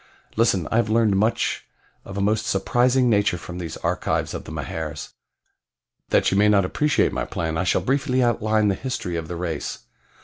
[0.35, 1.67] Listen, I have learned much
[2.05, 5.09] of a most surprising nature from these archives of the Mahars.
[6.09, 9.83] That you may appreciate my plan I shall briefly outline the history of the race.